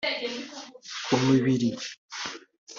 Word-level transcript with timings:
ku 1.05 1.13
mubiri 1.23 1.69